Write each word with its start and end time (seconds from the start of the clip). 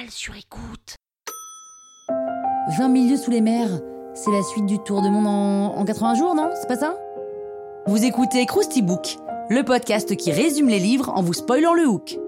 La 0.00 0.06
toile 0.06 0.10
sur 0.12 0.34
écoute 0.34 0.96
20 2.78 2.88
milieux 2.88 3.16
sous 3.18 3.30
les 3.30 3.42
mers, 3.42 3.68
c'est 4.14 4.30
la 4.30 4.42
suite 4.42 4.64
du 4.64 4.78
tour 4.78 5.02
de 5.02 5.08
monde 5.08 5.26
en, 5.26 5.76
en 5.76 5.84
80 5.84 6.14
jours, 6.14 6.34
non? 6.34 6.50
C'est 6.58 6.68
pas 6.68 6.76
ça? 6.76 6.96
Vous 7.86 8.02
écoutez 8.02 8.46
Krusty 8.46 8.80
Book, 8.80 9.18
le 9.50 9.62
podcast 9.62 10.16
qui 10.16 10.32
résume 10.32 10.68
les 10.68 10.78
livres 10.78 11.10
en 11.10 11.22
vous 11.22 11.34
spoilant 11.34 11.74
le 11.74 11.86
hook. 11.86 12.18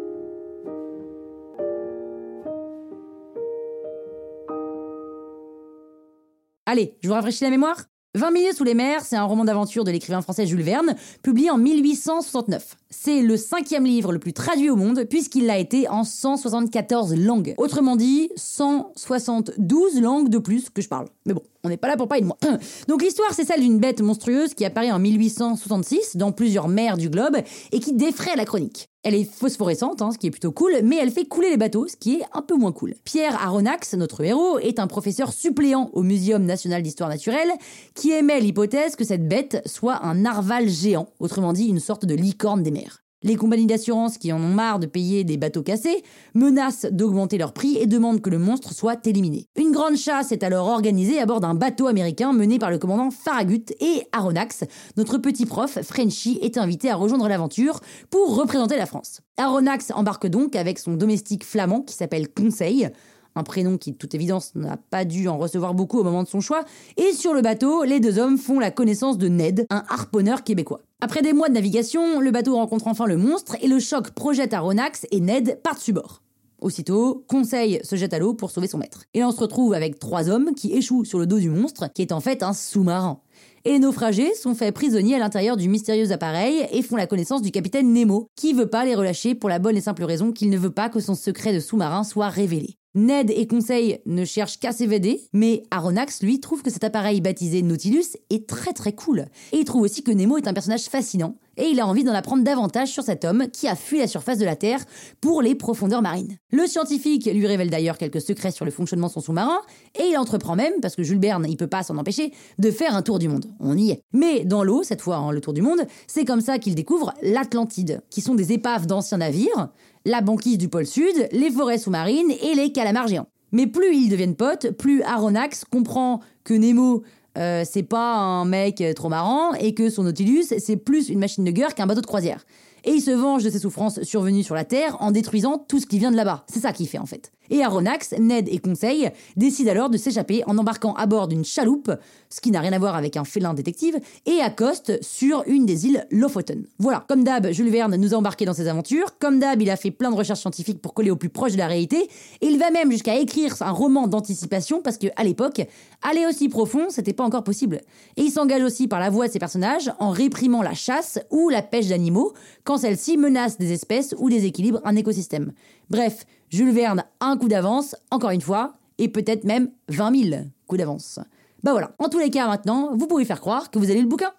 Allez, 6.66 6.98
je 7.00 7.08
vous 7.08 7.14
rafraîchis 7.14 7.44
la 7.44 7.50
mémoire 7.50 7.84
20 8.14 8.32
milieux 8.32 8.52
sous 8.52 8.64
les 8.64 8.74
mers, 8.74 9.02
c'est 9.02 9.16
un 9.16 9.24
roman 9.24 9.46
d'aventure 9.46 9.84
de 9.84 9.90
l'écrivain 9.90 10.20
français 10.20 10.46
Jules 10.46 10.62
Verne, 10.62 10.94
publié 11.22 11.50
en 11.50 11.56
1869. 11.56 12.76
C'est 12.94 13.22
le 13.22 13.38
cinquième 13.38 13.86
livre 13.86 14.12
le 14.12 14.18
plus 14.18 14.34
traduit 14.34 14.68
au 14.68 14.76
monde, 14.76 15.04
puisqu'il 15.08 15.46
l'a 15.46 15.56
été 15.56 15.88
en 15.88 16.04
174 16.04 17.14
langues. 17.16 17.54
Autrement 17.56 17.96
dit, 17.96 18.28
172 18.36 19.98
langues 19.98 20.28
de 20.28 20.36
plus 20.36 20.68
que 20.68 20.82
je 20.82 20.88
parle. 20.88 21.06
Mais 21.24 21.32
bon, 21.32 21.42
on 21.64 21.70
n'est 21.70 21.78
pas 21.78 21.88
là 21.88 21.96
pour 21.96 22.06
parler 22.06 22.20
de 22.20 22.26
moi. 22.26 22.36
Donc 22.88 23.02
l'histoire, 23.02 23.32
c'est 23.32 23.46
celle 23.46 23.62
d'une 23.62 23.78
bête 23.78 24.02
monstrueuse 24.02 24.52
qui 24.52 24.66
apparaît 24.66 24.92
en 24.92 24.98
1866 24.98 26.16
dans 26.16 26.32
plusieurs 26.32 26.68
mers 26.68 26.98
du 26.98 27.08
globe 27.08 27.38
et 27.72 27.80
qui 27.80 27.94
défraie 27.94 28.36
la 28.36 28.44
chronique. 28.44 28.90
Elle 29.04 29.14
est 29.14 29.24
phosphorescente, 29.24 30.00
hein, 30.00 30.10
ce 30.12 30.18
qui 30.18 30.28
est 30.28 30.30
plutôt 30.30 30.52
cool, 30.52 30.72
mais 30.84 30.96
elle 30.96 31.10
fait 31.10 31.24
couler 31.24 31.50
les 31.50 31.56
bateaux, 31.56 31.88
ce 31.88 31.96
qui 31.96 32.16
est 32.16 32.22
un 32.34 32.42
peu 32.42 32.54
moins 32.54 32.70
cool. 32.70 32.94
Pierre 33.04 33.40
Aronnax, 33.42 33.94
notre 33.94 34.22
héros, 34.22 34.58
est 34.60 34.78
un 34.78 34.86
professeur 34.86 35.32
suppléant 35.32 35.90
au 35.92 36.02
Muséum 36.02 36.44
national 36.44 36.82
d'histoire 36.82 37.08
naturelle 37.08 37.50
qui 37.94 38.12
émet 38.12 38.38
l'hypothèse 38.38 38.94
que 38.94 39.04
cette 39.04 39.26
bête 39.26 39.60
soit 39.66 40.04
un 40.04 40.14
narval 40.14 40.68
géant, 40.68 41.08
autrement 41.18 41.52
dit 41.52 41.66
une 41.66 41.80
sorte 41.80 42.06
de 42.06 42.14
licorne 42.14 42.62
des 42.62 42.70
mers. 42.70 42.81
Les 43.24 43.36
compagnies 43.36 43.66
d'assurance 43.66 44.18
qui 44.18 44.32
en 44.32 44.40
ont 44.40 44.48
marre 44.48 44.80
de 44.80 44.86
payer 44.86 45.22
des 45.22 45.36
bateaux 45.36 45.62
cassés 45.62 46.02
menacent 46.34 46.86
d'augmenter 46.90 47.38
leur 47.38 47.52
prix 47.52 47.76
et 47.76 47.86
demandent 47.86 48.20
que 48.20 48.30
le 48.30 48.38
monstre 48.38 48.74
soit 48.74 49.06
éliminé. 49.06 49.46
Une 49.56 49.70
grande 49.70 49.96
chasse 49.96 50.32
est 50.32 50.42
alors 50.42 50.66
organisée 50.66 51.20
à 51.20 51.26
bord 51.26 51.40
d'un 51.40 51.54
bateau 51.54 51.86
américain 51.86 52.32
mené 52.32 52.58
par 52.58 52.70
le 52.70 52.78
commandant 52.78 53.10
Farragut 53.10 53.72
et 53.80 54.02
Aronnax, 54.10 54.64
notre 54.96 55.18
petit 55.18 55.46
prof 55.46 55.78
Frenchy, 55.82 56.38
est 56.42 56.58
invité 56.58 56.90
à 56.90 56.96
rejoindre 56.96 57.28
l'aventure 57.28 57.80
pour 58.10 58.34
représenter 58.36 58.76
la 58.76 58.86
France. 58.86 59.20
Aronnax 59.36 59.92
embarque 59.94 60.26
donc 60.26 60.56
avec 60.56 60.78
son 60.78 60.94
domestique 60.94 61.44
flamand 61.44 61.82
qui 61.82 61.94
s'appelle 61.94 62.28
Conseil, 62.28 62.90
un 63.34 63.42
prénom 63.42 63.78
qui, 63.78 63.92
de 63.92 63.96
toute 63.96 64.14
évidence, 64.14 64.54
n'a 64.54 64.76
pas 64.76 65.04
dû 65.04 65.28
en 65.28 65.38
recevoir 65.38 65.74
beaucoup 65.74 65.98
au 65.98 66.04
moment 66.04 66.22
de 66.22 66.28
son 66.28 66.40
choix, 66.40 66.64
et 66.96 67.12
sur 67.12 67.34
le 67.34 67.42
bateau, 67.42 67.84
les 67.84 68.00
deux 68.00 68.18
hommes 68.18 68.38
font 68.38 68.58
la 68.58 68.70
connaissance 68.70 69.18
de 69.18 69.28
Ned, 69.28 69.66
un 69.70 69.84
harponneur 69.88 70.44
québécois. 70.44 70.80
Après 71.00 71.22
des 71.22 71.32
mois 71.32 71.48
de 71.48 71.54
navigation, 71.54 72.20
le 72.20 72.30
bateau 72.30 72.54
rencontre 72.54 72.86
enfin 72.86 73.06
le 73.06 73.16
monstre 73.16 73.56
et 73.60 73.68
le 73.68 73.80
choc 73.80 74.10
projette 74.10 74.54
Aronnax 74.54 75.06
et 75.10 75.20
Ned 75.20 75.60
par-dessus 75.62 75.92
bord. 75.92 76.22
Aussitôt, 76.62 77.24
Conseil 77.26 77.80
se 77.82 77.96
jette 77.96 78.14
à 78.14 78.20
l'eau 78.20 78.34
pour 78.34 78.52
sauver 78.52 78.68
son 78.68 78.78
maître. 78.78 79.02
Et 79.14 79.24
on 79.24 79.32
se 79.32 79.40
retrouve 79.40 79.74
avec 79.74 79.98
trois 79.98 80.30
hommes 80.30 80.54
qui 80.54 80.72
échouent 80.72 81.04
sur 81.04 81.18
le 81.18 81.26
dos 81.26 81.40
du 81.40 81.50
monstre, 81.50 81.92
qui 81.92 82.02
est 82.02 82.12
en 82.12 82.20
fait 82.20 82.44
un 82.44 82.52
sous-marin. 82.52 83.18
Et 83.64 83.72
les 83.72 83.78
naufragés 83.80 84.32
sont 84.34 84.54
faits 84.54 84.72
prisonniers 84.72 85.16
à 85.16 85.18
l'intérieur 85.18 85.56
du 85.56 85.68
mystérieux 85.68 86.12
appareil 86.12 86.64
et 86.70 86.82
font 86.82 86.94
la 86.94 87.08
connaissance 87.08 87.42
du 87.42 87.50
capitaine 87.50 87.92
Nemo, 87.92 88.28
qui 88.36 88.52
veut 88.52 88.70
pas 88.70 88.84
les 88.84 88.94
relâcher 88.94 89.34
pour 89.34 89.48
la 89.48 89.58
bonne 89.58 89.76
et 89.76 89.80
simple 89.80 90.04
raison 90.04 90.30
qu'il 90.30 90.50
ne 90.50 90.58
veut 90.58 90.70
pas 90.70 90.88
que 90.88 91.00
son 91.00 91.16
secret 91.16 91.52
de 91.52 91.58
sous-marin 91.58 92.04
soit 92.04 92.28
révélé. 92.28 92.76
Ned 92.94 93.30
et 93.30 93.46
Conseil 93.46 94.00
ne 94.04 94.26
cherchent 94.26 94.58
qu'à 94.58 94.72
s'évader, 94.72 95.22
mais 95.32 95.62
Aronnax, 95.70 96.22
lui, 96.22 96.40
trouve 96.40 96.62
que 96.62 96.70
cet 96.70 96.84
appareil 96.84 97.22
baptisé 97.22 97.62
Nautilus 97.62 98.18
est 98.28 98.46
très 98.46 98.74
très 98.74 98.92
cool. 98.92 99.26
Et 99.52 99.58
il 99.58 99.64
trouve 99.64 99.82
aussi 99.82 100.02
que 100.02 100.10
Nemo 100.10 100.36
est 100.36 100.46
un 100.46 100.52
personnage 100.52 100.84
fascinant, 100.84 101.36
et 101.56 101.68
il 101.68 101.80
a 101.80 101.86
envie 101.86 102.04
d'en 102.04 102.12
apprendre 102.12 102.44
davantage 102.44 102.88
sur 102.88 103.02
cet 103.02 103.24
homme 103.24 103.46
qui 103.50 103.66
a 103.66 103.76
fui 103.76 103.98
la 103.98 104.06
surface 104.06 104.38
de 104.38 104.44
la 104.44 104.56
Terre 104.56 104.84
pour 105.22 105.40
les 105.40 105.54
profondeurs 105.54 106.02
marines. 106.02 106.36
Le 106.50 106.66
scientifique 106.66 107.24
lui 107.32 107.46
révèle 107.46 107.70
d'ailleurs 107.70 107.96
quelques 107.96 108.20
secrets 108.20 108.50
sur 108.50 108.66
le 108.66 108.70
fonctionnement 108.70 109.06
de 109.06 109.12
son 109.12 109.20
sous-marin, 109.20 109.60
et 109.98 110.08
il 110.10 110.18
entreprend 110.18 110.54
même, 110.54 110.74
parce 110.82 110.94
que 110.94 111.02
Jules 111.02 111.20
Verne, 111.20 111.46
il 111.48 111.56
peut 111.56 111.66
pas 111.66 111.82
s'en 111.82 111.96
empêcher, 111.96 112.32
de 112.58 112.70
faire 112.70 112.94
un 112.94 113.02
tour 113.02 113.18
du 113.18 113.28
monde. 113.28 113.46
On 113.58 113.74
y 113.74 113.90
est. 113.90 114.02
Mais 114.12 114.44
dans 114.44 114.64
l'eau, 114.64 114.82
cette 114.82 115.00
fois, 115.00 115.16
hein, 115.16 115.32
le 115.32 115.40
tour 115.40 115.54
du 115.54 115.62
monde, 115.62 115.86
c'est 116.06 116.26
comme 116.26 116.42
ça 116.42 116.58
qu'il 116.58 116.74
découvre 116.74 117.14
l'Atlantide, 117.22 118.02
qui 118.10 118.20
sont 118.20 118.34
des 118.34 118.52
épaves 118.52 118.86
d'anciens 118.86 119.18
navires, 119.18 119.70
la 120.04 120.20
banquise 120.20 120.58
du 120.58 120.68
pôle 120.68 120.86
Sud, 120.86 121.28
les 121.32 121.50
forêts 121.50 121.78
sous-marines 121.78 122.30
et 122.30 122.54
les 122.54 122.72
calamars 122.72 123.08
géants. 123.08 123.28
Mais 123.52 123.66
plus 123.66 123.94
ils 123.94 124.08
deviennent 124.08 124.36
potes, 124.36 124.70
plus 124.70 125.02
Aronnax 125.02 125.64
comprend 125.64 126.20
que 126.44 126.54
Nemo, 126.54 127.02
euh, 127.38 127.64
c'est 127.68 127.82
pas 127.82 128.16
un 128.16 128.44
mec 128.44 128.82
trop 128.96 129.08
marrant 129.08 129.52
et 129.54 129.74
que 129.74 129.90
son 129.90 130.04
Nautilus, 130.04 130.46
c'est 130.58 130.76
plus 130.76 131.08
une 131.08 131.18
machine 131.18 131.44
de 131.44 131.50
guerre 131.50 131.74
qu'un 131.74 131.86
bateau 131.86 132.00
de 132.00 132.06
croisière. 132.06 132.44
Et 132.84 132.92
il 132.92 133.00
se 133.00 133.10
venge 133.10 133.44
de 133.44 133.50
ses 133.50 133.60
souffrances 133.60 134.02
survenues 134.02 134.42
sur 134.42 134.54
la 134.54 134.64
Terre 134.64 134.96
en 135.00 135.10
détruisant 135.10 135.58
tout 135.58 135.78
ce 135.78 135.86
qui 135.86 135.98
vient 135.98 136.10
de 136.10 136.16
là-bas. 136.16 136.44
C'est 136.48 136.60
ça 136.60 136.72
qu'il 136.72 136.88
fait 136.88 136.98
en 136.98 137.06
fait. 137.06 137.32
Et 137.50 137.62
Aronnax, 137.62 138.14
Ned 138.18 138.48
et 138.48 138.58
Conseil 138.58 139.10
décident 139.36 139.70
alors 139.72 139.90
de 139.90 139.98
s'échapper 139.98 140.42
en 140.46 140.56
embarquant 140.56 140.94
à 140.94 141.04
bord 141.06 141.28
d'une 141.28 141.44
chaloupe, 141.44 141.92
ce 142.30 142.40
qui 142.40 142.50
n'a 142.50 142.60
rien 142.60 142.72
à 142.72 142.78
voir 142.78 142.96
avec 142.96 143.16
un 143.18 143.24
félin 143.24 143.52
détective, 143.52 143.98
et 144.24 144.40
accostent 144.40 145.02
sur 145.02 145.44
une 145.46 145.66
des 145.66 145.86
îles 145.86 146.06
Lofoten. 146.10 146.64
Voilà, 146.78 147.04
comme 147.08 147.24
d'hab, 147.24 147.50
Jules 147.50 147.68
Verne 147.68 147.96
nous 147.96 148.14
a 148.14 148.16
embarqués 148.16 148.46
dans 148.46 148.54
ses 148.54 148.68
aventures, 148.68 149.18
comme 149.18 149.38
d'hab, 149.38 149.60
il 149.60 149.68
a 149.68 149.76
fait 149.76 149.90
plein 149.90 150.10
de 150.10 150.16
recherches 150.16 150.40
scientifiques 150.40 150.80
pour 150.80 150.94
coller 150.94 151.10
au 151.10 151.16
plus 151.16 151.28
proche 151.28 151.52
de 151.52 151.58
la 151.58 151.66
réalité, 151.66 152.08
et 152.40 152.46
il 152.46 152.58
va 152.58 152.70
même 152.70 152.90
jusqu'à 152.90 153.16
écrire 153.16 153.54
un 153.60 153.72
roman 153.72 154.06
d'anticipation 154.08 154.80
parce 154.80 154.96
que 154.96 155.08
à 155.16 155.24
l'époque, 155.24 155.60
aller 156.00 156.24
aussi 156.26 156.48
profond, 156.48 156.86
c'était 156.88 157.12
pas 157.12 157.24
encore 157.24 157.44
possible. 157.44 157.82
Et 158.16 158.22
il 158.22 158.30
s'engage 158.30 158.62
aussi 158.62 158.88
par 158.88 158.98
la 158.98 159.10
voix 159.10 159.26
de 159.26 159.32
ses 159.32 159.38
personnages 159.38 159.92
en 159.98 160.10
réprimant 160.10 160.62
la 160.62 160.74
chasse 160.74 161.18
ou 161.30 161.50
la 161.50 161.60
pêche 161.60 161.88
d'animaux 161.88 162.32
celle-ci 162.76 163.16
menace 163.16 163.58
des 163.58 163.72
espèces 163.72 164.14
ou 164.18 164.28
déséquilibre 164.28 164.80
un 164.84 164.96
écosystème. 164.96 165.52
Bref, 165.90 166.24
Jules 166.50 166.72
Verne 166.72 167.04
a 167.20 167.26
un 167.26 167.36
coup 167.36 167.48
d'avance, 167.48 167.96
encore 168.10 168.30
une 168.30 168.40
fois, 168.40 168.74
et 168.98 169.08
peut-être 169.08 169.44
même 169.44 169.70
20 169.88 170.30
000 170.30 170.42
coups 170.66 170.78
d'avance. 170.78 171.18
Bah 171.62 171.72
voilà, 171.72 171.92
en 171.98 172.08
tous 172.08 172.18
les 172.18 172.30
cas 172.30 172.46
maintenant, 172.48 172.90
vous 172.96 173.06
pouvez 173.06 173.24
faire 173.24 173.40
croire 173.40 173.70
que 173.70 173.78
vous 173.78 173.90
avez 173.90 174.00
le 174.00 174.08
bouquin. 174.08 174.32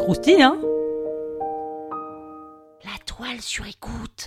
Croustille, 0.00 0.42
hein? 0.42 0.58
La 2.84 3.04
toile 3.04 3.40
sur 3.40 3.66
écoute. 3.66 4.26